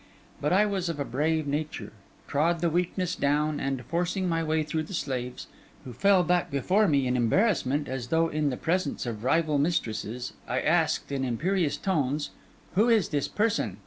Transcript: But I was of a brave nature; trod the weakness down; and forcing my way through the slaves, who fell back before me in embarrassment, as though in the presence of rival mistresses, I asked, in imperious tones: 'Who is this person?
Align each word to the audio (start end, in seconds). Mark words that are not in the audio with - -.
But 0.41 0.51
I 0.51 0.65
was 0.65 0.89
of 0.89 0.99
a 0.99 1.05
brave 1.05 1.45
nature; 1.45 1.93
trod 2.27 2.61
the 2.61 2.71
weakness 2.71 3.15
down; 3.15 3.59
and 3.59 3.85
forcing 3.85 4.27
my 4.27 4.43
way 4.43 4.63
through 4.63 4.81
the 4.89 4.95
slaves, 4.95 5.45
who 5.85 5.93
fell 5.93 6.23
back 6.23 6.49
before 6.49 6.87
me 6.87 7.05
in 7.05 7.15
embarrassment, 7.15 7.87
as 7.87 8.07
though 8.07 8.27
in 8.27 8.49
the 8.49 8.57
presence 8.57 9.05
of 9.05 9.23
rival 9.23 9.59
mistresses, 9.59 10.33
I 10.47 10.59
asked, 10.61 11.11
in 11.11 11.23
imperious 11.23 11.77
tones: 11.77 12.31
'Who 12.73 12.89
is 12.89 13.09
this 13.09 13.27
person? 13.27 13.77